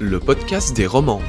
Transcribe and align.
le 0.00 0.20
podcast 0.20 0.76
des 0.76 0.86
romans. 0.86 1.20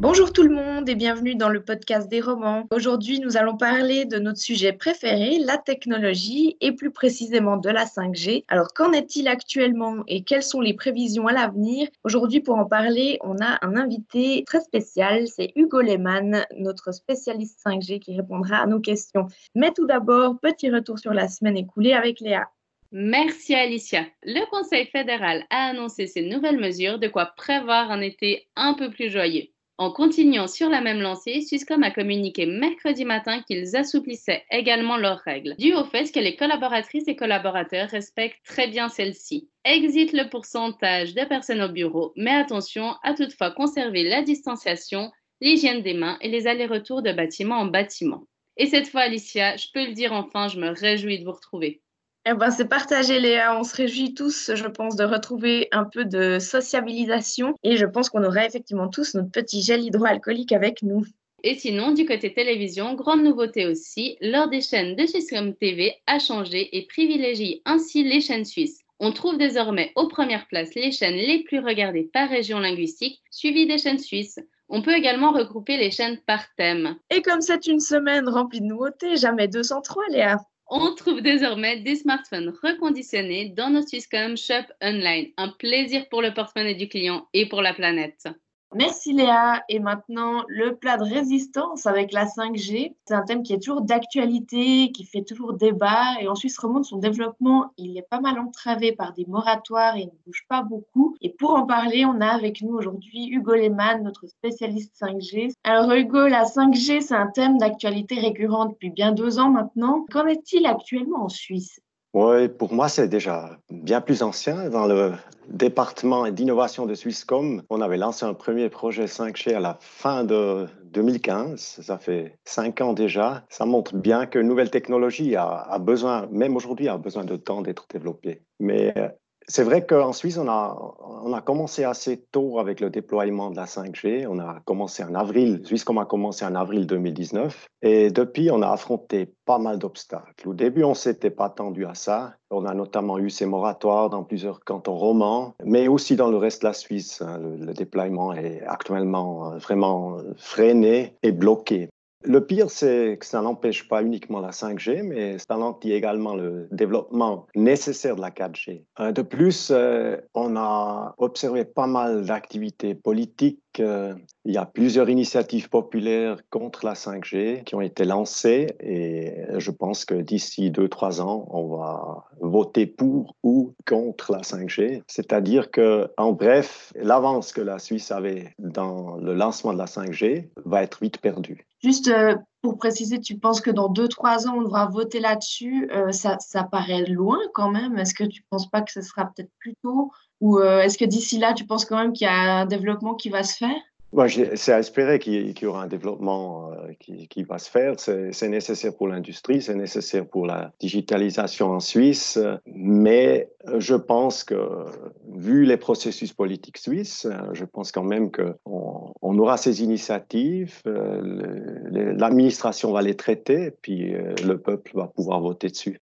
Bonjour 0.00 0.32
tout 0.32 0.42
le 0.42 0.52
monde 0.52 0.88
et 0.88 0.96
bienvenue 0.96 1.36
dans 1.36 1.50
le 1.50 1.62
podcast 1.62 2.08
des 2.08 2.20
romans. 2.20 2.66
Aujourd'hui, 2.74 3.20
nous 3.20 3.36
allons 3.36 3.56
parler 3.56 4.06
de 4.06 4.18
notre 4.18 4.40
sujet 4.40 4.72
préféré, 4.72 5.38
la 5.38 5.56
technologie 5.56 6.56
et 6.60 6.72
plus 6.72 6.90
précisément 6.90 7.58
de 7.58 7.68
la 7.70 7.84
5G. 7.84 8.44
Alors, 8.48 8.72
qu'en 8.74 8.90
est-il 8.90 9.28
actuellement 9.28 9.98
et 10.08 10.24
quelles 10.24 10.42
sont 10.42 10.60
les 10.60 10.74
prévisions 10.74 11.28
à 11.28 11.32
l'avenir? 11.32 11.86
Aujourd'hui, 12.02 12.40
pour 12.40 12.56
en 12.56 12.64
parler, 12.64 13.18
on 13.22 13.36
a 13.40 13.64
un 13.64 13.76
invité 13.76 14.42
très 14.44 14.62
spécial, 14.62 15.28
c'est 15.28 15.52
Hugo 15.54 15.80
Lehmann, 15.80 16.44
notre 16.56 16.92
spécialiste 16.92 17.60
5G 17.64 18.00
qui 18.00 18.16
répondra 18.16 18.56
à 18.56 18.66
nos 18.66 18.80
questions. 18.80 19.28
Mais 19.54 19.70
tout 19.70 19.86
d'abord, 19.86 20.40
petit 20.40 20.70
retour 20.70 20.98
sur 20.98 21.14
la 21.14 21.28
semaine 21.28 21.56
écoulée 21.56 21.92
avec 21.92 22.18
Léa. 22.18 22.48
Merci 22.92 23.54
Alicia. 23.54 24.04
Le 24.24 24.44
Conseil 24.50 24.86
fédéral 24.86 25.46
a 25.50 25.68
annoncé 25.68 26.08
ces 26.08 26.22
nouvelles 26.22 26.58
mesures, 26.58 26.98
de 26.98 27.06
quoi 27.06 27.26
prévoir 27.36 27.92
un 27.92 28.00
été 28.00 28.48
un 28.56 28.74
peu 28.74 28.90
plus 28.90 29.10
joyeux. 29.10 29.46
En 29.78 29.92
continuant 29.92 30.48
sur 30.48 30.68
la 30.68 30.80
même 30.80 31.00
lancée, 31.00 31.40
Swisscom 31.40 31.84
a 31.84 31.92
communiqué 31.92 32.46
mercredi 32.46 33.04
matin 33.04 33.42
qu'ils 33.42 33.76
assouplissaient 33.76 34.44
également 34.50 34.96
leurs 34.96 35.20
règles, 35.20 35.54
dû 35.56 35.72
au 35.72 35.84
fait 35.84 36.10
que 36.10 36.18
les 36.18 36.34
collaboratrices 36.34 37.06
et 37.06 37.14
collaborateurs 37.14 37.88
respectent 37.90 38.44
très 38.44 38.66
bien 38.66 38.88
celles-ci. 38.88 39.48
Exit 39.64 40.12
le 40.12 40.28
pourcentage 40.28 41.14
de 41.14 41.24
personnes 41.24 41.62
au 41.62 41.68
bureau, 41.68 42.12
mais 42.16 42.32
attention 42.32 42.96
à 43.04 43.14
toutefois 43.14 43.52
conserver 43.52 44.02
la 44.02 44.22
distanciation, 44.22 45.12
l'hygiène 45.40 45.82
des 45.82 45.94
mains 45.94 46.18
et 46.20 46.28
les 46.28 46.48
allers-retours 46.48 47.02
de 47.02 47.12
bâtiment 47.12 47.58
en 47.58 47.66
bâtiment. 47.66 48.24
Et 48.56 48.66
cette 48.66 48.88
fois, 48.88 49.02
Alicia, 49.02 49.56
je 49.56 49.68
peux 49.72 49.86
le 49.86 49.92
dire 49.92 50.12
enfin, 50.12 50.48
je 50.48 50.58
me 50.58 50.70
réjouis 50.70 51.20
de 51.20 51.24
vous 51.24 51.32
retrouver. 51.32 51.80
Eh 52.26 52.34
ben, 52.34 52.50
c'est 52.50 52.68
partagé, 52.68 53.18
Léa. 53.18 53.58
On 53.58 53.64
se 53.64 53.74
réjouit 53.74 54.12
tous, 54.12 54.50
je 54.54 54.66
pense, 54.66 54.94
de 54.94 55.04
retrouver 55.04 55.68
un 55.72 55.84
peu 55.84 56.04
de 56.04 56.38
sociabilisation. 56.38 57.54
Et 57.62 57.76
je 57.76 57.86
pense 57.86 58.10
qu'on 58.10 58.24
aurait 58.24 58.46
effectivement 58.46 58.88
tous 58.88 59.14
notre 59.14 59.30
petit 59.30 59.62
gel 59.62 59.82
hydroalcoolique 59.82 60.52
avec 60.52 60.82
nous. 60.82 61.04
Et 61.42 61.54
sinon, 61.54 61.92
du 61.92 62.04
côté 62.04 62.34
télévision, 62.34 62.92
grande 62.94 63.22
nouveauté 63.22 63.66
aussi, 63.66 64.18
l'heure 64.20 64.50
des 64.50 64.60
chaînes 64.60 64.94
de 64.96 65.06
Swisscom 65.06 65.54
TV 65.54 65.94
a 66.06 66.18
changé 66.18 66.76
et 66.76 66.86
privilégie 66.86 67.62
ainsi 67.64 68.04
les 68.04 68.20
chaînes 68.20 68.44
suisses. 68.44 68.80
On 68.98 69.12
trouve 69.12 69.38
désormais 69.38 69.92
aux 69.96 70.08
premières 70.08 70.46
places 70.48 70.74
les 70.74 70.92
chaînes 70.92 71.14
les 71.14 71.42
plus 71.44 71.60
regardées 71.60 72.10
par 72.12 72.28
région 72.28 72.60
linguistique, 72.60 73.22
suivies 73.30 73.66
des 73.66 73.78
chaînes 73.78 73.98
suisses. 73.98 74.38
On 74.68 74.82
peut 74.82 74.94
également 74.94 75.32
regrouper 75.32 75.78
les 75.78 75.90
chaînes 75.90 76.18
par 76.26 76.44
thème. 76.56 76.96
Et 77.08 77.22
comme 77.22 77.40
c'est 77.40 77.66
une 77.66 77.80
semaine 77.80 78.28
remplie 78.28 78.60
de 78.60 78.66
nouveautés, 78.66 79.16
jamais 79.16 79.48
203, 79.48 80.04
Léa. 80.10 80.36
On 80.72 80.94
trouve 80.94 81.20
désormais 81.20 81.80
des 81.80 81.96
smartphones 81.96 82.54
reconditionnés 82.62 83.48
dans 83.48 83.70
nos 83.70 83.82
Swisscom 83.82 84.36
Shop 84.36 84.72
Online. 84.80 85.26
Un 85.36 85.48
plaisir 85.48 86.08
pour 86.08 86.22
le 86.22 86.32
porte-monnaie 86.32 86.76
du 86.76 86.88
client 86.88 87.26
et 87.32 87.48
pour 87.48 87.60
la 87.60 87.74
planète. 87.74 88.28
Merci 88.74 89.12
Léa. 89.12 89.64
Et 89.68 89.80
maintenant, 89.80 90.44
le 90.46 90.76
plat 90.76 90.96
de 90.96 91.02
résistance 91.02 91.86
avec 91.86 92.12
la 92.12 92.26
5G. 92.26 92.94
C'est 93.04 93.14
un 93.14 93.22
thème 93.22 93.42
qui 93.42 93.52
est 93.52 93.58
toujours 93.58 93.80
d'actualité, 93.80 94.92
qui 94.92 95.04
fait 95.04 95.22
toujours 95.22 95.54
débat. 95.54 96.20
Et 96.20 96.28
en 96.28 96.36
Suisse 96.36 96.56
romande, 96.56 96.84
son 96.84 96.98
développement, 96.98 97.72
il 97.76 97.98
est 97.98 98.06
pas 98.08 98.20
mal 98.20 98.38
entravé 98.38 98.92
par 98.92 99.12
des 99.12 99.26
moratoires 99.26 99.96
et 99.96 100.06
ne 100.06 100.10
bouge 100.24 100.44
pas 100.48 100.62
beaucoup. 100.62 101.16
Et 101.20 101.30
pour 101.30 101.50
en 101.54 101.66
parler, 101.66 102.04
on 102.04 102.20
a 102.20 102.28
avec 102.28 102.62
nous 102.62 102.74
aujourd'hui 102.74 103.28
Hugo 103.28 103.54
Lehmann, 103.54 104.04
notre 104.04 104.28
spécialiste 104.28 104.94
5G. 105.00 105.52
Alors 105.64 105.90
Hugo, 105.92 106.28
la 106.28 106.44
5G, 106.44 107.00
c'est 107.00 107.14
un 107.14 107.26
thème 107.26 107.58
d'actualité 107.58 108.20
récurrent 108.20 108.66
depuis 108.66 108.90
bien 108.90 109.10
deux 109.10 109.40
ans 109.40 109.50
maintenant. 109.50 110.06
Qu'en 110.12 110.26
est-il 110.26 110.64
actuellement 110.66 111.24
en 111.24 111.28
Suisse? 111.28 111.80
Oui, 112.12 112.48
pour 112.48 112.72
moi, 112.72 112.88
c'est 112.88 113.06
déjà 113.06 113.58
bien 113.70 114.00
plus 114.00 114.22
ancien. 114.22 114.68
Dans 114.68 114.86
le 114.86 115.12
département 115.48 116.28
d'innovation 116.28 116.86
de 116.86 116.94
Swisscom, 116.94 117.62
on 117.70 117.80
avait 117.80 117.96
lancé 117.96 118.24
un 118.24 118.34
premier 118.34 118.68
projet 118.68 119.04
5G 119.04 119.54
à 119.54 119.60
la 119.60 119.78
fin 119.80 120.24
de 120.24 120.66
2015. 120.86 121.80
Ça 121.82 121.98
fait 121.98 122.36
cinq 122.44 122.80
ans 122.80 122.94
déjà. 122.94 123.44
Ça 123.48 123.64
montre 123.64 123.94
bien 123.94 124.26
que 124.26 124.40
nouvelle 124.40 124.70
technologie 124.70 125.36
a, 125.36 125.78
besoin, 125.80 126.26
même 126.32 126.56
aujourd'hui, 126.56 126.88
a 126.88 126.98
besoin 126.98 127.24
de 127.24 127.36
temps 127.36 127.62
d'être 127.62 127.86
développée. 127.88 128.42
Mais 128.58 128.92
euh, 128.96 129.08
c'est 129.48 129.64
vrai 129.64 129.84
qu'en 129.84 130.12
Suisse, 130.12 130.38
on 130.38 130.48
a, 130.48 130.94
on 131.24 131.32
a 131.32 131.40
commencé 131.40 131.84
assez 131.84 132.18
tôt 132.30 132.58
avec 132.58 132.80
le 132.80 132.90
déploiement 132.90 133.50
de 133.50 133.56
la 133.56 133.64
5G. 133.64 134.26
On 134.28 134.38
a 134.38 134.60
commencé 134.64 135.02
en 135.02 135.14
avril, 135.14 135.62
Swisscom 135.64 135.98
a 135.98 136.04
commencé 136.04 136.44
en 136.44 136.54
avril 136.54 136.86
2019. 136.86 137.66
Et 137.82 138.10
depuis, 138.10 138.50
on 138.50 138.62
a 138.62 138.68
affronté 138.68 139.32
pas 139.46 139.58
mal 139.58 139.78
d'obstacles. 139.78 140.48
Au 140.48 140.54
début, 140.54 140.84
on 140.84 140.90
ne 140.90 140.94
s'était 140.94 141.30
pas 141.30 141.48
tendu 141.48 141.84
à 141.86 141.94
ça. 141.94 142.34
On 142.50 142.64
a 142.64 142.74
notamment 142.74 143.18
eu 143.18 143.30
ces 143.30 143.46
moratoires 143.46 144.10
dans 144.10 144.24
plusieurs 144.24 144.60
cantons 144.60 144.96
romans, 144.96 145.54
mais 145.64 145.88
aussi 145.88 146.16
dans 146.16 146.30
le 146.30 146.36
reste 146.36 146.62
de 146.62 146.68
la 146.68 146.72
Suisse. 146.72 147.22
Hein. 147.22 147.38
Le, 147.38 147.72
déploiement 147.72 148.32
est 148.32 148.62
actuellement 148.66 149.52
euh, 149.52 149.58
vraiment 149.58 150.18
freiné 150.36 151.14
et 151.22 151.32
bloqué. 151.32 151.88
Le 152.22 152.44
pire, 152.44 152.70
c'est 152.70 153.16
que 153.18 153.24
ça 153.24 153.40
n'empêche 153.40 153.88
pas 153.88 154.02
uniquement 154.02 154.40
la 154.40 154.50
5G, 154.50 155.02
mais 155.02 155.38
ça 155.38 155.54
ralentit 155.54 155.92
également 155.92 156.34
le 156.34 156.68
développement 156.70 157.46
nécessaire 157.54 158.14
de 158.14 158.20
la 158.20 158.30
4G. 158.30 158.82
Euh, 159.00 159.10
de 159.10 159.22
plus, 159.22 159.70
euh, 159.70 160.18
on 160.34 160.54
a 160.56 161.14
observé 161.16 161.64
pas 161.64 161.86
mal 161.86 162.26
d'activités 162.26 162.94
politiques. 162.94 163.58
Euh, 163.80 164.14
il 164.44 164.52
y 164.52 164.58
a 164.58 164.66
plusieurs 164.66 165.08
initiatives 165.08 165.70
populaires 165.70 166.36
contre 166.50 166.84
la 166.84 166.92
5G 166.92 167.64
qui 167.64 167.74
ont 167.74 167.80
été 167.80 168.04
lancées 168.04 168.66
et 168.80 169.32
je 169.56 169.70
pense 169.70 170.04
que 170.04 170.14
d'ici 170.14 170.70
deux, 170.70 170.88
trois 170.88 171.22
ans, 171.22 171.46
on 171.50 171.68
va 171.68 172.24
voter 172.40 172.84
pour 172.86 173.36
ou 173.42 173.74
contre 173.86 174.32
la 174.32 174.40
5G. 174.40 175.02
C'est-à-dire 175.06 175.70
que, 175.70 176.10
en 176.18 176.32
bref, 176.32 176.92
l'avance 176.96 177.52
que 177.52 177.62
la 177.62 177.78
Suisse 177.78 178.10
avait 178.10 178.54
dans 178.58 179.16
le 179.16 179.32
lancement 179.32 179.72
de 179.72 179.78
la 179.78 179.86
5G 179.86 180.48
va 180.66 180.82
être 180.82 180.98
vite 181.00 181.18
perdue. 181.18 181.66
Juste 181.82 182.08
euh, 182.08 182.36
pour 182.62 182.76
préciser, 182.76 183.20
tu 183.20 183.38
penses 183.38 183.60
que 183.60 183.70
dans 183.70 183.88
deux, 183.88 184.08
trois 184.08 184.46
ans, 184.46 184.56
on 184.58 184.62
devra 184.62 184.86
voter 184.86 185.18
là-dessus 185.18 185.90
euh, 185.92 186.12
ça, 186.12 186.38
ça, 186.38 186.62
paraît 186.64 187.06
loin 187.06 187.38
quand 187.54 187.70
même. 187.70 187.98
Est-ce 187.98 188.14
que 188.14 188.24
tu 188.24 188.40
ne 188.40 188.46
penses 188.50 188.68
pas 188.68 188.82
que 188.82 188.92
ce 188.92 189.00
sera 189.00 189.24
peut-être 189.26 189.50
plus 189.58 189.74
tôt? 189.82 190.12
Ou 190.40 190.58
euh, 190.58 190.82
est-ce 190.82 190.98
que 190.98 191.06
d'ici 191.06 191.38
là, 191.38 191.54
tu 191.54 191.66
penses 191.66 191.86
quand 191.86 191.96
même 191.96 192.12
qu'il 192.12 192.26
y 192.26 192.28
a 192.28 192.60
un 192.60 192.66
développement 192.66 193.14
qui 193.14 193.30
va 193.30 193.42
se 193.42 193.56
faire? 193.56 193.80
Moi, 194.12 194.26
c'est 194.28 194.72
à 194.72 194.78
espérer 194.80 195.18
qu'il 195.18 195.56
y 195.56 195.66
aura 195.66 195.84
un 195.84 195.86
développement 195.86 196.72
euh, 196.72 196.92
qui, 196.98 197.42
va 197.44 197.58
se 197.58 197.70
faire. 197.70 197.94
C'est 197.98 198.48
nécessaire 198.48 198.96
pour 198.96 199.08
l'industrie, 199.08 199.62
c'est 199.62 199.74
nécessaire 199.74 200.26
pour 200.26 200.46
la 200.46 200.72
digitalisation 200.80 201.70
en 201.70 201.80
Suisse, 201.80 202.38
mais 202.66 203.48
je 203.78 203.94
pense 203.94 204.42
que, 204.44 204.84
vu 205.32 205.64
les 205.64 205.76
processus 205.76 206.32
politiques 206.32 206.78
suisses, 206.78 207.26
je 207.52 207.64
pense 207.64 207.92
quand 207.92 208.02
même 208.02 208.30
qu'on 208.30 209.12
on 209.22 209.38
aura 209.38 209.56
ces 209.56 209.82
initiatives, 209.82 210.80
euh, 210.86 212.14
l'administration 212.16 212.92
va 212.92 213.02
les 213.02 213.14
traiter, 213.14 213.70
puis 213.82 214.14
euh, 214.14 214.34
le 214.44 214.58
peuple 214.60 214.92
va 214.94 215.06
pouvoir 215.06 215.40
voter 215.40 215.68
dessus. 215.68 216.00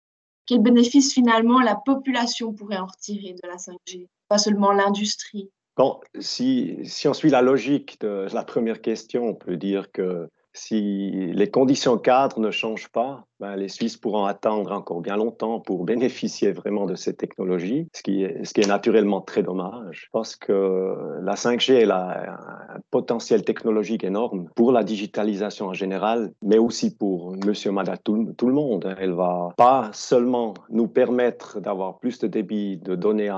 Quel 0.47 0.60
bénéfice 0.60 1.14
finalement 1.14 1.60
la 1.60 1.76
population 1.76 2.53
pourrait 2.53 2.76
en 2.76 2.87
retirer 2.87 3.32
de 3.32 3.48
la 3.48 3.56
5G, 3.56 4.09
pas 4.28 4.38
seulement 4.38 4.72
l'industrie 4.72 5.50
Bon, 5.76 6.00
si, 6.20 6.78
si, 6.84 7.08
on 7.08 7.14
suit 7.14 7.30
la 7.30 7.42
logique 7.42 8.00
de 8.00 8.26
la 8.32 8.44
première 8.44 8.80
question, 8.80 9.28
on 9.28 9.34
peut 9.34 9.56
dire 9.56 9.90
que 9.90 10.28
si 10.52 11.10
les 11.32 11.50
conditions 11.50 11.98
cadres 11.98 12.38
ne 12.38 12.52
changent 12.52 12.88
pas, 12.88 13.26
ben, 13.40 13.56
les 13.56 13.68
Suisses 13.68 13.96
pourront 13.96 14.24
attendre 14.24 14.72
encore 14.72 15.00
bien 15.00 15.16
longtemps 15.16 15.60
pour 15.60 15.84
bénéficier 15.94 16.52
vraiment 16.52 16.86
de 16.86 16.94
cette 16.94 17.16
technologie, 17.16 17.88
ce 17.92 18.02
qui 18.02 18.22
est, 18.22 18.66
naturellement 18.66 19.20
très 19.20 19.42
dommage, 19.42 20.08
parce 20.12 20.36
que 20.36 20.94
la 21.20 21.34
5G 21.34 21.74
elle 21.74 21.90
a 21.90 22.38
un 22.76 22.80
potentiel 22.90 23.44
technologique 23.44 24.04
énorme 24.04 24.48
pour 24.54 24.72
la 24.72 24.84
digitalisation 24.84 25.66
en 25.66 25.74
général, 25.74 26.32
mais 26.42 26.58
aussi 26.58 26.96
pour 26.96 27.36
monsieur, 27.44 27.72
madame, 27.72 27.98
tout, 28.02 28.46
le 28.46 28.52
monde. 28.52 28.94
Elle 28.98 29.12
va 29.12 29.50
pas 29.56 29.90
seulement 29.92 30.54
nous 30.70 30.88
permettre 30.88 31.60
d'avoir 31.60 31.98
plus 31.98 32.18
de 32.18 32.26
débit 32.26 32.78
de 32.78 32.94
données 32.94 33.30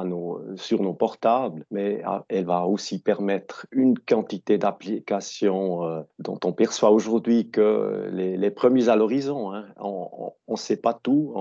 sur 0.57 0.83
nos 0.83 0.95
portables, 0.95 1.65
mais 1.71 2.03
elle 2.29 2.45
va 2.45 2.67
aussi 2.67 3.01
permettre 3.01 3.67
une 3.73 3.99
quantité 3.99 4.59
d'applications 4.59 5.85
euh, 5.85 6.03
dont 6.19 6.39
on 6.45 6.53
perçoit 6.53 6.91
aujourd'hui 6.91 7.51
que 7.51 8.09
les, 8.13 8.37
les 8.37 8.51
premiers 8.51 8.89
à 8.89 8.97
l'horizon. 8.97 9.53
Hein, 9.53 9.65
on 9.87 10.53
ne 10.53 10.57
sait 10.57 10.77
pas 10.77 10.95
tout, 10.95 11.35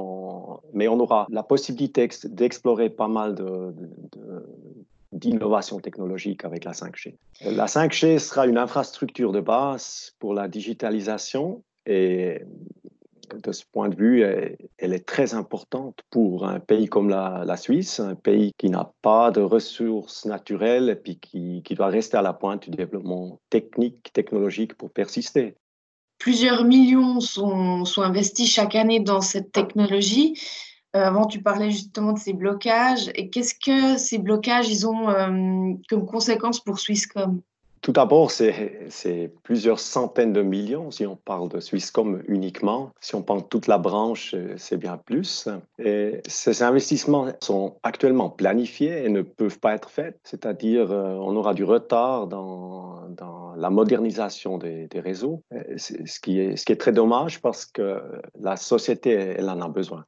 mais 0.73 0.87
on 0.87 0.99
aura 0.99 1.27
la 1.29 1.43
possibilité 1.43 2.07
d'explorer 2.25 2.89
pas 2.89 3.07
mal 3.07 3.35
d'innovation 5.11 5.79
technologique 5.79 6.45
avec 6.45 6.65
la 6.65 6.71
5G. 6.71 7.15
La 7.41 7.65
5G 7.65 8.19
sera 8.19 8.47
une 8.47 8.57
infrastructure 8.57 9.31
de 9.31 9.39
base 9.39 10.13
pour 10.19 10.33
la 10.33 10.47
digitalisation 10.47 11.63
et 11.85 12.41
de 13.33 13.51
ce 13.51 13.63
point 13.71 13.89
de 13.89 13.95
vue, 13.95 14.21
elle, 14.21 14.93
est 14.93 15.05
très 15.05 15.33
importante 15.33 15.99
pour 16.09 16.45
un 16.45 16.59
pays 16.59 16.87
comme 16.87 17.09
la, 17.09 17.57
Suisse, 17.57 17.99
un 17.99 18.15
pays 18.15 18.53
qui 18.57 18.69
n'a 18.69 18.91
pas 19.01 19.31
de 19.31 19.41
ressources 19.41 20.25
naturelles 20.25 21.01
et 21.05 21.15
qui, 21.15 21.61
qui 21.63 21.75
doit 21.75 21.87
rester 21.87 22.17
à 22.17 22.21
la 22.21 22.33
pointe 22.33 22.69
du 22.69 22.75
développement 22.75 23.39
technique, 23.49 24.11
technologique 24.13 24.75
pour 24.75 24.91
persister 24.91 25.55
plusieurs 26.17 26.63
millions 26.63 27.19
sont, 27.19 27.83
investis 27.97 28.49
chaque 28.49 28.75
année 28.75 28.99
dans 28.99 29.21
cette 29.21 29.51
technologie. 29.51 30.39
avant, 30.93 31.25
tu 31.25 31.41
parlais 31.41 31.71
justement 31.71 32.13
de 32.13 32.19
ces 32.19 32.33
blocages. 32.33 33.11
Et 33.15 33.29
qu'est-ce 33.29 33.55
que 33.55 33.97
ces 33.97 34.17
blocages, 34.17 34.69
ils 34.69 34.87
ont 34.87 35.77
comme 35.89 36.05
conséquence 36.05 36.59
pour 36.63 36.79
Swisscom? 36.79 37.41
Tout 37.85 37.91
d'abord, 37.91 38.31
c'est 38.31 39.31
plusieurs 39.43 39.79
centaines 39.79 40.33
de 40.33 40.41
millions 40.41 40.89
si 40.89 41.05
on 41.05 41.15
parle 41.15 41.49
de 41.49 41.59
Swisscom 41.59 42.23
uniquement. 42.27 42.89
Si 42.99 43.13
on 43.13 43.21
prend 43.21 43.41
toute 43.41 43.67
la 43.67 43.77
branche, 43.77 44.33
c'est 44.57 44.77
bien 44.77 44.97
plus. 44.97 45.47
Ces 46.27 46.63
investissements 46.63 47.27
sont 47.41 47.75
actuellement 47.83 48.31
planifiés 48.31 49.05
et 49.05 49.09
ne 49.09 49.21
peuvent 49.21 49.59
pas 49.59 49.75
être 49.75 49.91
faits. 49.91 50.17
C'est-à-dire, 50.23 50.91
euh, 50.91 51.13
on 51.13 51.35
aura 51.35 51.53
du 51.53 51.63
retard 51.63 52.25
dans, 52.25 52.95
la 53.57 53.69
modernisation 53.69 54.57
des, 54.57 54.89
réseaux, 54.95 55.41
ce 55.77 56.19
qui, 56.19 56.39
est, 56.39 56.79
très 56.79 56.91
dommage 56.91 57.41
parce 57.41 57.65
que 57.65 58.01
la 58.39 58.57
société, 58.57 59.37
en 59.39 59.61
a 59.61 59.69
besoin. 59.69 60.03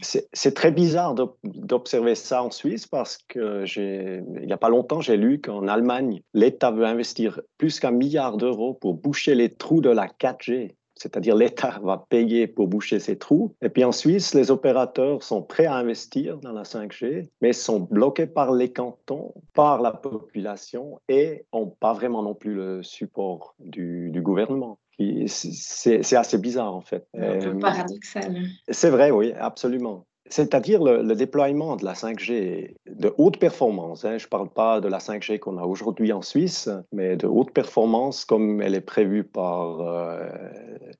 C'est 0.00 0.54
très 0.54 0.70
bizarre 0.70 1.16
d'observer 1.42 2.14
ça 2.14 2.44
en 2.44 2.50
Suisse 2.52 2.86
parce 2.86 3.18
que 3.26 3.64
il 3.76 4.46
n'y 4.46 4.52
a 4.52 4.56
pas 4.56 4.68
longtemps, 4.68 5.00
j'ai 5.00 5.16
lu 5.16 5.40
qu'en 5.40 5.66
Allemagne, 5.66 6.22
l'État 6.32 6.70
veut 6.70 6.84
investir 6.84 7.21
plus 7.58 7.80
qu'un 7.80 7.90
milliard 7.90 8.36
d'euros 8.36 8.74
pour 8.74 8.94
boucher 8.94 9.34
les 9.34 9.50
trous 9.50 9.80
de 9.80 9.90
la 9.90 10.06
4G. 10.06 10.74
C'est-à-dire 10.94 11.34
l'État 11.34 11.80
va 11.82 12.06
payer 12.08 12.46
pour 12.46 12.68
boucher 12.68 13.00
ces 13.00 13.16
trous. 13.16 13.54
Et 13.62 13.68
puis 13.68 13.82
en 13.82 13.92
Suisse, 13.92 14.34
les 14.34 14.50
opérateurs 14.50 15.22
sont 15.22 15.42
prêts 15.42 15.66
à 15.66 15.74
investir 15.74 16.38
dans 16.38 16.52
la 16.52 16.62
5G, 16.62 17.28
mais 17.40 17.52
sont 17.52 17.80
bloqués 17.80 18.26
par 18.26 18.52
les 18.52 18.72
cantons, 18.72 19.34
par 19.54 19.80
la 19.80 19.92
population 19.92 21.00
et 21.08 21.44
n'ont 21.52 21.66
pas 21.66 21.92
vraiment 21.92 22.22
non 22.22 22.34
plus 22.34 22.54
le 22.54 22.82
support 22.82 23.54
du, 23.58 24.10
du 24.10 24.22
gouvernement. 24.22 24.78
C'est 25.26 26.14
assez 26.14 26.38
bizarre 26.38 26.74
en 26.74 26.80
fait. 26.80 27.06
Un 27.14 27.38
peu 27.38 27.48
euh, 27.48 27.58
paradoxal. 27.58 28.36
C'est 28.68 28.90
vrai, 28.90 29.10
oui, 29.10 29.32
absolument. 29.32 30.06
C'est-à-dire 30.32 30.82
le, 30.82 31.14
déploiement 31.14 31.76
de 31.76 31.84
la 31.84 31.92
5G 31.92 32.74
de 32.86 33.14
haute 33.18 33.36
performance. 33.36 34.06
Hein. 34.06 34.16
je 34.16 34.24
ne 34.24 34.30
parle 34.30 34.48
pas 34.48 34.80
de 34.80 34.88
la 34.88 34.96
5G 34.96 35.38
qu'on 35.38 35.58
a 35.58 35.64
aujourd'hui 35.64 36.10
en 36.10 36.22
Suisse, 36.22 36.70
mais 36.90 37.16
de 37.16 37.26
haute 37.26 37.50
performance 37.50 38.24
comme 38.24 38.62
elle 38.62 38.74
est 38.74 38.80
prévue 38.80 39.24
par 39.24 39.82
euh, 39.82 40.26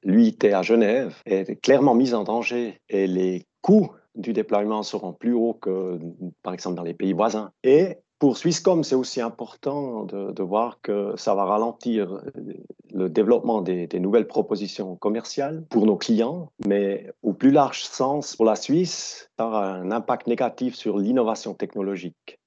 l'UIT 0.05 0.45
à 0.53 0.61
Genève, 0.61 1.15
est 1.25 1.59
clairement 1.63 1.95
mise 1.95 2.13
en 2.13 2.25
danger 2.25 2.79
et 2.91 3.07
les 3.07 3.47
coûts 3.63 3.91
du 4.15 4.35
déploiement 4.35 4.83
seront 4.83 5.15
plus 5.15 5.33
hauts 5.33 5.55
que, 5.55 5.99
par 6.43 6.53
exemple, 6.53 6.77
dans 6.77 6.83
les 6.83 6.93
pays 6.93 7.15
voisins. 7.15 7.53
Et 7.65 7.97
pour 8.23 8.37
Swisscom, 8.37 8.85
c'est 8.85 8.95
aussi 8.95 9.21
important 9.21 10.05
de, 10.05 10.43
voir 10.45 10.81
que 10.81 11.13
ça 11.17 11.35
va 11.35 11.45
ralentir 11.45 12.23
le 12.95 13.09
développement 13.09 13.63
des, 13.63 13.89
nouvelles 13.99 14.29
propositions 14.29 14.95
commerciales 14.95 15.65
pour 15.69 15.87
nos 15.87 15.97
clients, 15.97 16.53
mais 16.65 17.11
au 17.25 17.33
plus 17.33 17.51
large 17.51 17.83
sens, 17.83 18.37
pour 18.37 18.45
la 18.45 18.55
Suisse, 18.55 19.29
ça 19.37 19.49
aura 19.49 19.73
un 19.73 19.91
impact 19.91 20.29
négatif 20.29 20.77
sur 20.77 20.99
l'innovation 20.99 21.55
technologique. 21.55 22.39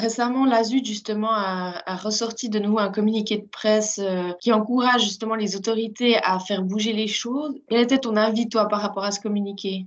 Récemment, 0.00 0.46
l'ASUD 0.46 0.84
justement 0.84 1.30
a, 1.30 1.94
ressorti 1.94 2.48
de 2.48 2.58
nouveau 2.58 2.80
un 2.80 2.90
communiqué 2.90 3.38
de 3.38 3.46
presse 3.46 4.00
euh, 4.02 4.32
qui 4.40 4.52
encourage 4.52 5.02
justement 5.04 5.36
les 5.36 5.54
autorités 5.54 6.16
à 6.24 6.40
faire 6.40 6.64
bouger 6.64 6.92
les 6.92 7.06
choses. 7.06 7.54
Quel 7.68 7.82
était 7.82 7.98
ton 7.98 8.16
avis, 8.16 8.48
toi, 8.48 8.66
par 8.66 8.80
rapport 8.80 9.04
à 9.04 9.12
ce 9.12 9.20
communiqué? 9.20 9.86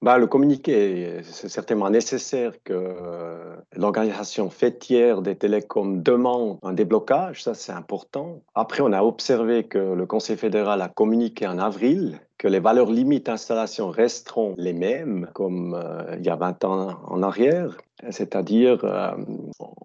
Bah, 0.00 0.16
le 0.16 0.28
communiqué, 0.28 1.20
c'est 1.24 1.48
certainement 1.48 1.90
nécessaire 1.90 2.52
que 2.62 2.72
euh, 2.72 3.56
l'organisation 3.74 4.48
fêtière 4.48 5.22
des 5.22 5.34
télécoms 5.34 6.02
demande 6.02 6.58
un 6.62 6.72
déblocage, 6.72 7.42
ça 7.42 7.54
c'est 7.54 7.72
important. 7.72 8.40
Après, 8.54 8.80
on 8.80 8.92
a 8.92 9.02
observé 9.02 9.64
que 9.64 9.78
le 9.78 10.06
Conseil 10.06 10.36
fédéral 10.36 10.82
a 10.82 10.88
communiqué 10.88 11.48
en 11.48 11.58
avril 11.58 12.20
que 12.38 12.46
les 12.46 12.60
valeurs 12.60 12.92
limites 12.92 13.26
d'installation 13.26 13.90
resteront 13.90 14.54
les 14.56 14.72
mêmes 14.72 15.28
comme 15.34 15.74
euh, 15.74 16.16
il 16.16 16.24
y 16.24 16.30
a 16.30 16.36
20 16.36 16.64
ans 16.64 17.00
en 17.04 17.22
arrière, 17.24 17.76
c'est-à-dire 18.10 18.84
euh, 18.84 19.10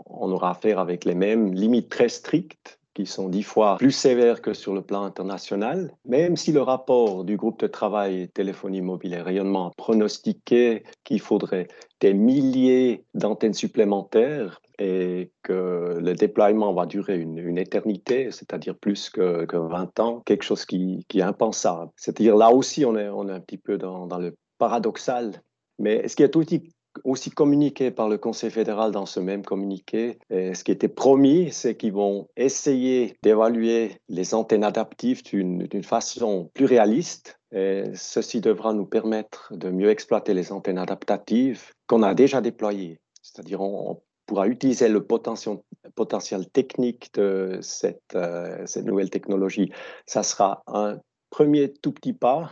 on 0.06 0.32
aura 0.32 0.52
affaire 0.52 0.78
avec 0.78 1.06
les 1.06 1.16
mêmes 1.16 1.54
limites 1.54 1.90
très 1.90 2.10
strictes 2.10 2.78
qui 2.94 3.06
sont 3.06 3.30
dix 3.30 3.44
fois 3.44 3.78
plus 3.78 3.92
sévères 3.92 4.42
que 4.42 4.54
sur 4.54 4.74
le 4.74 4.82
plan 4.82 5.04
international, 5.04 5.94
même 6.06 6.36
si 6.38 6.52
le 6.52 6.62
rapport 6.62 7.24
du 7.24 7.38
groupe 7.38 7.60
de 7.60 7.68
travail 7.68 8.30
téléphonie 8.30 8.82
mobile 8.82 9.14
et 9.14 9.22
rayonnement 9.22 9.72
pronostiquait 9.78 10.84
qu'il 11.04 11.20
faudrait 11.20 11.68
des 12.00 12.14
milliers 12.14 13.06
d'antennes 13.14 13.54
supplémentaires 13.54 14.60
et 14.80 15.32
que 15.44 16.00
le 16.02 16.14
déploiement 16.14 16.74
va 16.74 16.86
durer 16.86 17.18
une, 17.18 17.58
éternité, 17.58 18.32
c'est-à-dire 18.32 18.76
plus 18.76 19.10
que, 19.10 19.46
que, 19.46 19.58
20 19.58 20.00
ans, 20.00 20.22
quelque 20.26 20.44
chose 20.44 20.66
qui, 20.66 21.06
qui 21.08 21.20
est 21.20 21.24
impensable. 21.24 21.92
C'est-à-dire 21.96 22.36
là 22.36 22.52
aussi, 22.52 22.84
on 22.86 22.98
est, 22.98 23.10
on 23.10 23.30
est 23.30 23.32
un 23.32 23.40
petit 23.40 23.58
peu 23.58 23.78
dans, 23.78 24.08
dans 24.08 24.18
le 24.18 24.36
paradoxal. 24.58 25.42
Mais 25.80 26.08
ce 26.08 26.16
qui 26.16 26.24
est 26.24 26.36
aussi 26.36 26.74
aussi 27.04 27.32
communiqué 27.32 27.92
par 27.92 28.10
le 28.10 28.18
Conseil 28.18 28.52
fédéral 28.52 28.92
dans 28.92 29.06
ce 29.06 29.20
même 29.20 29.44
communiqué. 29.44 30.20
Ce 30.30 30.64
qui 30.64 30.72
était 30.72 30.88
promis, 30.88 31.52
c'est 31.52 31.76
qu'ils 31.76 31.94
vont 31.94 32.28
essayer 32.38 33.18
d'évaluer 33.24 33.98
les 34.10 34.34
antennes 34.34 34.64
adaptives 34.64 35.24
d'une 35.24 35.84
façon 35.84 36.50
plus 36.54 36.66
réaliste. 36.66 37.40
Ceci 37.52 38.42
devra 38.42 38.74
nous 38.74 38.86
permettre 38.86 39.54
de 39.56 39.70
mieux 39.70 39.90
exploiter 39.90 40.34
les 40.34 40.52
antennes 40.52 40.78
adaptatives 40.78 41.72
qu'on 41.88 42.04
a 42.04 42.14
déjà 42.14 42.42
déployées. 42.42 43.00
C'est-à-dire, 43.22 43.62
on, 43.62 44.02
pourra 44.26 44.48
utiliser 44.48 44.90
le 44.90 45.04
potentiel, 45.04 45.58
potentiel 45.96 46.50
technique 46.50 47.14
de 47.14 47.60
cette, 47.62 48.16
euh, 48.16 48.64
cette 48.66 48.86
nouvelle 48.86 49.10
technologie. 49.10 49.72
Ça 50.06 50.24
sera 50.24 50.64
un 50.68 51.00
premier 51.30 51.74
tout 51.74 51.92
petit 51.92 52.14
pas 52.14 52.52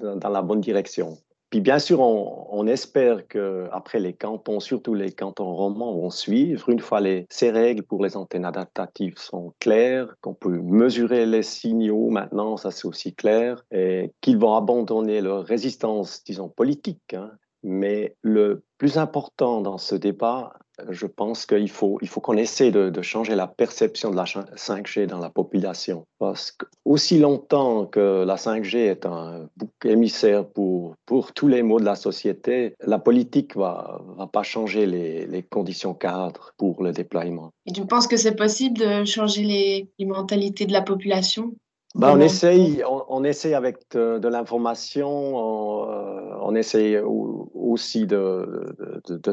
dans 0.00 0.28
la 0.28 0.42
bonne 0.42 0.60
direction. 0.60 1.16
Puis 1.50 1.60
bien 1.60 1.78
sûr, 1.78 2.00
on, 2.00 2.66
espère 2.66 3.28
que 3.28 3.68
après 3.70 4.00
les 4.00 4.12
cantons, 4.12 4.58
surtout 4.58 4.94
les 4.94 5.12
cantons 5.12 5.54
romans, 5.54 5.94
vont 5.94 6.10
suivre. 6.10 6.68
Une 6.68 6.80
fois 6.80 7.00
les, 7.00 7.26
ces 7.30 7.50
règles 7.50 7.84
pour 7.84 8.02
les 8.02 8.16
antennes 8.16 8.44
adaptatives 8.44 9.18
sont 9.18 9.54
claires, 9.60 10.16
qu'on 10.20 10.34
peut 10.34 10.58
mesurer 10.58 11.24
les 11.24 11.44
signaux 11.44 12.10
maintenant, 12.10 12.56
ça 12.56 12.72
c'est 12.72 12.88
aussi 12.88 13.14
clair, 13.14 13.64
et 13.70 14.12
qu'ils 14.20 14.38
vont 14.38 14.56
abandonner 14.56 15.20
leur 15.20 15.44
résistance, 15.44 16.24
disons, 16.24 16.48
politique. 16.48 17.14
Hein. 17.14 17.30
Mais 17.62 18.16
le 18.22 18.64
plus 18.78 18.98
important 18.98 19.60
dans 19.60 19.78
ce 19.78 19.94
débat, 19.94 20.54
je 20.90 21.06
pense 21.06 21.46
qu'il 21.46 21.70
faut, 21.70 21.98
il 22.02 22.08
faut 22.08 22.20
qu'on 22.20 22.36
essaie 22.36 22.70
de, 22.70 23.02
changer 23.02 23.34
la 23.34 23.46
perception 23.46 24.10
de 24.10 24.16
la 24.16 24.24
5G 24.24 25.06
dans 25.06 25.18
la 25.18 25.30
population. 25.30 26.04
Parce 26.18 26.50
qu'aussi 26.50 27.18
longtemps 27.18 27.86
que 27.86 28.24
la 28.24 28.36
5G 28.36 28.76
est 28.76 29.06
un 29.06 29.48
bouc 29.56 29.70
émissaire 29.84 30.46
pour, 30.46 30.94
pour 31.06 31.32
tous 31.32 31.48
les 31.48 31.62
maux 31.62 31.78
de 31.78 31.84
la 31.84 31.94
société, 31.94 32.74
la 32.80 32.98
politique 32.98 33.54
ne 33.56 33.60
va, 33.60 34.00
va 34.16 34.26
pas 34.26 34.42
changer 34.42 34.86
les, 34.86 35.26
les, 35.26 35.42
conditions 35.42 35.94
cadres 35.94 36.52
pour 36.56 36.82
le 36.82 36.92
déploiement. 36.92 37.50
Et 37.66 37.72
tu 37.72 37.86
penses 37.86 38.06
que 38.06 38.16
c'est 38.16 38.34
possible 38.34 38.78
de 38.78 39.04
changer 39.04 39.42
les, 39.42 39.88
les 39.98 40.06
mentalités 40.06 40.66
de 40.66 40.72
la 40.72 40.82
population? 40.82 41.52
Ben, 41.96 42.14
on, 42.14 42.20
essaye, 42.20 42.82
on, 43.08 43.24
essaye 43.24 43.54
avec 43.54 43.78
de, 43.92 44.28
l'information, 44.28 45.08
on, 46.46 46.54
essaye 46.54 46.98
aussi 46.98 48.06
de, 48.06 48.74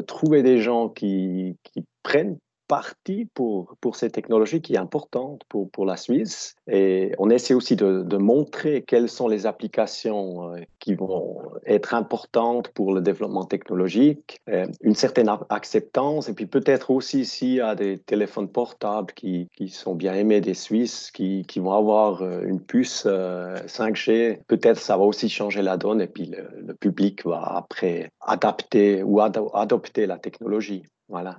trouver 0.06 0.42
des 0.42 0.60
gens 0.60 0.88
qui 0.88 1.56
prennent 2.02 2.38
partie 2.66 3.26
pour, 3.34 3.76
pour 3.80 3.96
ces 3.96 4.10
technologies 4.10 4.60
qui 4.60 4.74
est 4.74 4.78
importante 4.78 5.42
pour, 5.48 5.70
pour 5.70 5.86
la 5.86 5.96
Suisse. 5.96 6.56
Et 6.66 7.12
on 7.18 7.30
essaie 7.30 7.54
aussi 7.54 7.76
de, 7.76 8.16
montrer 8.16 8.82
quelles 8.82 9.08
sont 9.08 9.28
les 9.28 9.44
applications 9.44 10.54
euh, 10.54 10.60
qui 10.78 10.94
vont 10.94 11.42
être 11.66 11.94
importantes 11.94 12.68
pour 12.68 12.94
le 12.94 13.00
développement 13.00 13.44
technologique, 13.44 14.40
euh, 14.48 14.66
une 14.82 14.94
certaine 14.94 15.30
acceptance, 15.50 16.28
et 16.28 16.32
puis 16.32 16.46
peut-être 16.46 16.90
aussi 16.90 17.24
s'il 17.24 17.54
y 17.54 17.60
a 17.60 17.74
des 17.74 17.98
téléphones 17.98 18.48
portables 18.48 19.12
qui, 19.14 19.48
qui 19.56 19.68
sont 19.68 19.94
bien 19.94 20.14
aimés 20.14 20.40
des 20.40 20.54
Suisses, 20.54 21.10
qui, 21.10 21.44
qui 21.46 21.58
vont 21.58 21.72
avoir 21.72 22.22
euh, 22.22 22.42
une 22.44 22.60
puce 22.60 23.04
5G, 23.04 24.38
peut-être 24.46 24.78
ça 24.78 24.96
va 24.96 25.04
aussi 25.04 25.28
changer 25.28 25.60
la 25.60 25.76
donne, 25.76 26.00
et 26.00 26.06
puis 26.06 26.30
le 26.56 26.74
public 26.74 27.26
va 27.26 27.42
après 27.42 28.10
adapter 28.20 29.02
ou 29.02 29.20
adopter 29.20 30.06
la 30.06 30.18
technologie. 30.18 30.84
Voilà. 31.08 31.38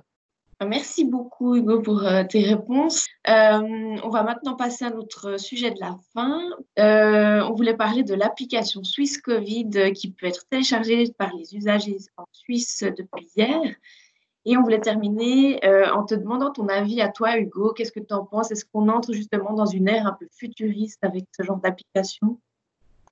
Merci 0.64 1.04
beaucoup 1.04 1.54
Hugo 1.54 1.82
pour 1.82 2.02
euh, 2.02 2.24
tes 2.24 2.42
réponses. 2.42 3.06
Euh, 3.28 3.60
on 4.02 4.08
va 4.08 4.22
maintenant 4.22 4.56
passer 4.56 4.86
à 4.86 4.90
notre 4.90 5.38
sujet 5.38 5.70
de 5.70 5.78
la 5.80 5.98
fin. 6.14 6.40
Euh, 6.78 7.42
on 7.42 7.52
voulait 7.52 7.76
parler 7.76 8.04
de 8.04 8.14
l'application 8.14 8.82
Suisse 8.82 9.18
Covid 9.20 9.92
qui 9.92 10.12
peut 10.12 10.26
être 10.26 10.48
téléchargée 10.48 11.12
par 11.18 11.34
les 11.34 11.54
usagers 11.54 11.98
en 12.16 12.24
Suisse 12.32 12.84
depuis 12.96 13.28
hier. 13.36 13.60
Et 14.46 14.56
on 14.56 14.62
voulait 14.62 14.80
terminer 14.80 15.60
en 15.92 16.04
te 16.04 16.14
demandant 16.14 16.52
ton 16.52 16.68
avis 16.68 17.02
à 17.02 17.08
toi 17.08 17.36
Hugo. 17.36 17.72
Qu'est-ce 17.72 17.92
que 17.92 18.00
tu 18.00 18.14
en 18.14 18.24
penses? 18.24 18.52
Est-ce 18.52 18.64
qu'on 18.64 18.88
entre 18.88 19.12
justement 19.12 19.52
dans 19.52 19.66
une 19.66 19.88
ère 19.88 20.06
un 20.06 20.16
peu 20.18 20.28
futuriste 20.38 21.02
avec 21.02 21.24
ce 21.36 21.42
genre 21.42 21.58
d'application? 21.58 22.40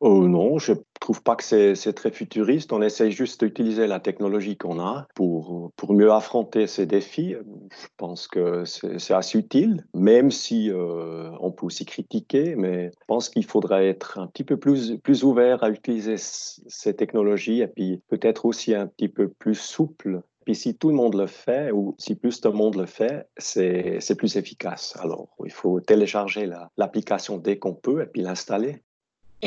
Oh 0.06 0.28
non, 0.28 0.58
je 0.58 0.74
trouve 1.00 1.22
pas 1.22 1.34
que 1.34 1.42
c'est 1.42 1.92
très 1.94 2.10
futuriste. 2.10 2.74
On 2.74 2.82
essaye 2.82 3.10
juste 3.10 3.42
d'utiliser 3.42 3.86
la 3.86 4.00
technologie 4.00 4.58
qu'on 4.58 4.78
a 4.78 5.08
pour, 5.14 5.72
pour 5.76 5.94
mieux 5.94 6.12
affronter 6.12 6.66
ces 6.66 6.84
défis. 6.84 7.34
Je 7.34 7.86
pense 7.96 8.28
que 8.28 8.66
c'est 8.66 9.14
assez 9.14 9.38
utile, 9.38 9.86
même 9.94 10.30
si 10.30 10.70
euh, 10.70 11.30
on 11.40 11.52
peut 11.52 11.64
aussi 11.64 11.86
critiquer, 11.86 12.54
mais 12.54 12.90
je 12.90 13.04
pense 13.06 13.30
qu'il 13.30 13.46
faudrait 13.46 13.88
être 13.88 14.18
un 14.18 14.26
petit 14.26 14.44
peu 14.44 14.58
plus, 14.58 14.98
plus 14.98 15.24
ouvert 15.24 15.64
à 15.64 15.70
utiliser 15.70 16.16
ces 16.18 16.94
technologies 16.94 17.62
et 17.62 17.68
puis 17.68 18.02
peut-être 18.08 18.44
aussi 18.44 18.74
un 18.74 18.86
petit 18.86 19.08
peu 19.08 19.28
plus 19.28 19.58
souple 19.58 20.20
puis 20.44 20.54
si 20.54 20.76
tout 20.76 20.90
le 20.90 20.94
monde 20.96 21.14
le 21.14 21.26
fait, 21.26 21.70
ou 21.70 21.94
si 21.96 22.16
plus 22.16 22.42
de 22.42 22.50
monde 22.50 22.76
le 22.76 22.84
fait, 22.84 23.26
c'est 23.38 24.18
plus 24.18 24.36
efficace. 24.36 24.94
Alors, 25.00 25.30
il 25.42 25.50
faut 25.50 25.80
télécharger 25.80 26.46
l'application 26.76 27.38
dès 27.38 27.58
qu'on 27.58 27.72
peut 27.72 28.02
et 28.02 28.06
puis 28.06 28.20
l'installer. 28.20 28.82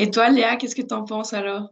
Et 0.00 0.12
toi, 0.12 0.30
Léa, 0.30 0.54
qu'est-ce 0.54 0.76
que 0.76 0.82
tu 0.82 0.94
en 0.94 1.04
penses 1.04 1.32
alors? 1.32 1.70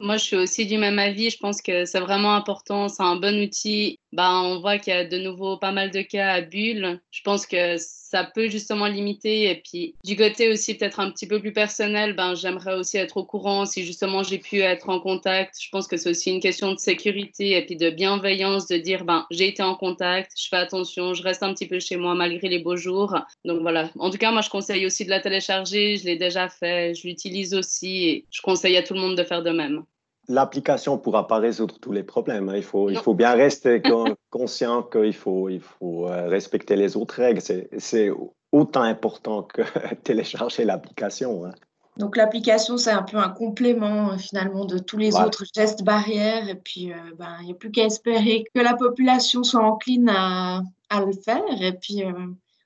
Moi, 0.00 0.16
je 0.16 0.24
suis 0.24 0.36
aussi 0.36 0.66
du 0.66 0.76
même 0.76 0.98
avis. 0.98 1.30
Je 1.30 1.38
pense 1.38 1.62
que 1.62 1.84
c'est 1.84 2.00
vraiment 2.00 2.34
important. 2.34 2.88
C'est 2.88 3.04
un 3.04 3.14
bon 3.14 3.40
outil. 3.40 3.96
Ben, 4.12 4.42
on 4.44 4.60
voit 4.60 4.78
qu'il 4.78 4.92
y 4.92 4.96
a 4.96 5.04
de 5.04 5.18
nouveau 5.18 5.56
pas 5.56 5.72
mal 5.72 5.90
de 5.90 6.02
cas 6.02 6.32
à 6.32 6.40
Bulle. 6.40 7.00
Je 7.10 7.22
pense 7.22 7.46
que 7.46 7.76
ça 7.78 8.24
peut 8.24 8.48
justement 8.48 8.86
limiter. 8.86 9.50
Et 9.50 9.62
puis, 9.64 9.94
du 10.04 10.16
côté 10.16 10.48
aussi 10.48 10.74
peut-être 10.74 10.98
un 10.98 11.10
petit 11.10 11.28
peu 11.28 11.40
plus 11.40 11.52
personnel, 11.52 12.14
ben, 12.14 12.34
j'aimerais 12.34 12.74
aussi 12.74 12.96
être 12.96 13.18
au 13.18 13.24
courant 13.24 13.66
si 13.66 13.84
justement 13.84 14.22
j'ai 14.24 14.38
pu 14.38 14.60
être 14.60 14.88
en 14.88 14.98
contact. 14.98 15.54
Je 15.60 15.68
pense 15.70 15.86
que 15.86 15.96
c'est 15.96 16.10
aussi 16.10 16.30
une 16.30 16.40
question 16.40 16.72
de 16.72 16.78
sécurité 16.78 17.56
et 17.56 17.64
puis 17.64 17.76
de 17.76 17.90
bienveillance 17.90 18.66
de 18.66 18.76
dire, 18.78 19.04
ben, 19.04 19.26
j'ai 19.30 19.48
été 19.48 19.62
en 19.62 19.76
contact, 19.76 20.32
je 20.36 20.48
fais 20.48 20.56
attention, 20.56 21.14
je 21.14 21.22
reste 21.22 21.42
un 21.44 21.54
petit 21.54 21.68
peu 21.68 21.78
chez 21.78 21.96
moi 21.96 22.14
malgré 22.14 22.48
les 22.48 22.58
beaux 22.58 22.76
jours. 22.76 23.16
Donc 23.44 23.60
voilà. 23.60 23.90
En 23.98 24.10
tout 24.10 24.18
cas, 24.18 24.32
moi, 24.32 24.40
je 24.40 24.50
conseille 24.50 24.86
aussi 24.86 25.04
de 25.04 25.10
la 25.10 25.20
télécharger. 25.20 25.96
Je 25.96 26.04
l'ai 26.04 26.16
déjà 26.16 26.48
fait. 26.48 26.94
Je 26.94 27.06
l'utilise 27.06 27.54
aussi 27.54 28.08
et 28.08 28.26
je 28.30 28.42
conseille 28.42 28.76
à 28.76 28.82
tout 28.82 28.94
le 28.94 29.00
monde 29.00 29.16
de 29.16 29.22
faire 29.22 29.42
de 29.42 29.50
même 29.50 29.84
l'application 30.30 30.94
ne 30.94 31.00
pourra 31.00 31.26
pas 31.26 31.38
résoudre 31.38 31.78
tous 31.80 31.92
les 31.92 32.04
problèmes. 32.04 32.48
Hein. 32.48 32.56
Il 32.56 32.62
faut, 32.62 32.88
il 32.88 32.96
faut 32.96 33.14
bien 33.14 33.34
rester 33.34 33.82
conscient 34.30 34.82
qu'il 34.82 35.14
faut, 35.14 35.48
il 35.48 35.60
faut 35.60 36.08
euh, 36.08 36.28
respecter 36.28 36.76
les 36.76 36.96
autres 36.96 37.16
règles. 37.16 37.40
C'est 37.40 38.10
autant 38.52 38.82
important 38.82 39.42
que 39.42 39.62
télécharger 40.04 40.64
l'application. 40.64 41.44
Hein. 41.44 41.52
Donc 41.96 42.16
l'application, 42.16 42.76
c'est 42.78 42.92
un 42.92 43.02
peu 43.02 43.16
un 43.16 43.28
complément 43.28 44.12
euh, 44.12 44.18
finalement 44.18 44.64
de 44.64 44.78
tous 44.78 44.96
les 44.96 45.16
autres 45.16 45.44
gestes 45.54 45.82
barrières. 45.82 46.48
Et 46.48 46.54
puis, 46.54 46.92
euh, 46.92 46.96
ben, 47.18 47.36
il 47.40 47.46
n'y 47.46 47.52
a 47.52 47.56
plus 47.56 47.72
qu'à 47.72 47.84
espérer 47.84 48.44
que 48.54 48.60
la 48.60 48.74
population 48.74 49.42
soit 49.42 49.62
encline 49.62 50.08
à, 50.08 50.62
à 50.90 51.04
le 51.04 51.12
faire. 51.12 51.42
Et 51.60 51.72
puis, 51.72 52.04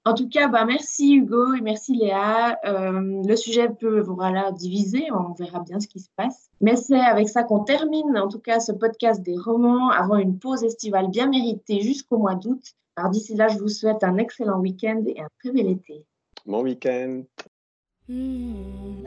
en 0.06 0.14
tout 0.14 0.28
cas, 0.28 0.48
bah, 0.48 0.64
merci 0.66 1.14
Hugo 1.14 1.54
et 1.54 1.60
merci 1.62 1.94
Léa. 1.94 2.58
Euh, 2.66 3.22
le 3.26 3.36
sujet 3.36 3.68
peut 3.68 4.00
voilà, 4.00 4.52
diviser, 4.52 5.06
on 5.12 5.32
verra 5.32 5.60
bien 5.60 5.80
ce 5.80 5.88
qui 5.88 6.00
se 6.00 6.08
passe. 6.14 6.50
Mais 6.60 6.76
c'est 6.76 7.00
avec 7.00 7.28
ça 7.28 7.42
qu'on 7.42 7.64
termine 7.64 8.16
en 8.18 8.28
tout 8.28 8.38
cas 8.38 8.60
ce 8.60 8.72
podcast 8.72 9.22
des 9.22 9.36
romans 9.36 9.90
avant 9.90 10.16
une 10.16 10.38
pause 10.38 10.62
estivale 10.62 11.08
bien 11.08 11.28
méritée 11.28 11.80
jusqu'au 11.80 12.18
mois 12.18 12.34
d'août. 12.34 12.62
Alors 12.96 13.10
d'ici 13.10 13.34
là, 13.34 13.48
je 13.48 13.58
vous 13.58 13.68
souhaite 13.68 14.04
un 14.04 14.18
excellent 14.18 14.60
week-end 14.60 15.02
et 15.06 15.20
un 15.20 15.28
très 15.40 15.52
bel 15.52 15.68
été. 15.68 16.04
Bon 16.46 16.62
week-end. 16.62 17.22
Mmh, 18.08 19.04